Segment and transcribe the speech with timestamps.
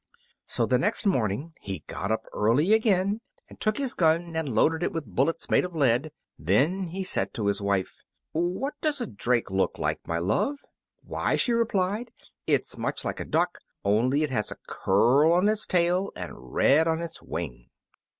[0.47, 4.81] So the next morning he got up early again, and took his gun, and loaded
[4.81, 6.11] it with bullets made of lead.
[6.39, 7.99] Then he said to his wife,
[8.31, 10.57] "What does a drake look like, my love?"
[11.03, 12.09] "Why," she replied,
[12.47, 16.87] "it's much like a duck, only it has a curl on its tail and red
[16.87, 17.69] on its wing."